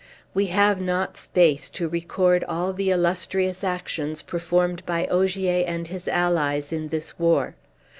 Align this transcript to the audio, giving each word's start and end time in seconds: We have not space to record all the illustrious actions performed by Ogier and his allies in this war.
We 0.33 0.47
have 0.47 0.81
not 0.81 1.15
space 1.15 1.69
to 1.69 1.87
record 1.87 2.43
all 2.45 2.73
the 2.73 2.89
illustrious 2.89 3.63
actions 3.63 4.23
performed 4.23 4.83
by 4.83 5.05
Ogier 5.05 5.63
and 5.67 5.85
his 5.87 6.07
allies 6.07 6.73
in 6.73 6.87
this 6.87 7.19
war. 7.19 7.53